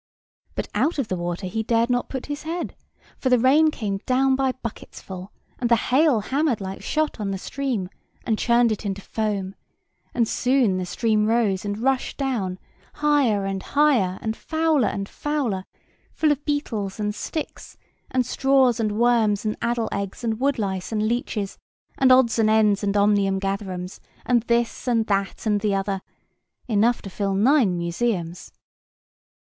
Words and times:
But 0.55 0.67
out 0.73 0.97
of 0.97 1.09
the 1.09 1.15
water 1.15 1.45
he 1.45 1.61
dared 1.61 1.91
not 1.91 2.09
put 2.09 2.25
his 2.25 2.41
head; 2.41 2.75
for 3.19 3.29
the 3.29 3.37
rain 3.37 3.69
came 3.69 3.99
down 4.07 4.35
by 4.35 4.53
bucketsful, 4.53 5.31
and 5.59 5.69
the 5.69 5.75
hail 5.75 6.21
hammered 6.21 6.59
like 6.59 6.81
shot 6.81 7.19
on 7.19 7.29
the 7.29 7.37
stream, 7.37 7.87
and 8.25 8.35
churned 8.39 8.71
it 8.71 8.83
into 8.83 8.99
foam; 9.03 9.53
and 10.15 10.27
soon 10.27 10.77
the 10.77 10.87
stream 10.87 11.27
rose, 11.27 11.63
and 11.65 11.77
rushed 11.77 12.17
down, 12.17 12.57
higher 12.95 13.45
and 13.45 13.61
higher, 13.61 14.17
and 14.23 14.35
fouler 14.35 14.87
and 14.87 15.07
fouler, 15.07 15.65
full 16.15 16.31
of 16.31 16.43
beetles, 16.45 16.99
and 16.99 17.13
sticks; 17.13 17.77
and 18.09 18.25
straws, 18.25 18.79
and 18.79 18.93
worms, 18.93 19.45
and 19.45 19.55
addle 19.61 19.87
eggs, 19.91 20.23
and 20.23 20.39
wood 20.39 20.57
lice, 20.57 20.91
and 20.91 21.07
leeches, 21.07 21.59
and 21.99 22.11
odds 22.11 22.39
and 22.39 22.49
ends, 22.49 22.83
and 22.83 22.97
omnium 22.97 23.37
gatherums, 23.37 23.99
and 24.25 24.41
this, 24.47 24.85
that, 24.85 25.45
and 25.45 25.61
the 25.61 25.75
other, 25.75 26.01
enough 26.67 27.03
to 27.03 27.09
fill 27.11 27.35
nine 27.35 27.77
museums. 27.77 28.51